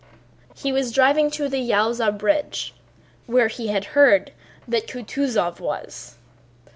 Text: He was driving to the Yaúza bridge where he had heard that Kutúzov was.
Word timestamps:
He 0.55 0.71
was 0.71 0.91
driving 0.91 1.29
to 1.29 1.47
the 1.47 1.59
Yaúza 1.59 2.17
bridge 2.17 2.73
where 3.27 3.49
he 3.49 3.67
had 3.67 3.85
heard 3.93 4.31
that 4.67 4.87
Kutúzov 4.87 5.59
was. 5.59 6.17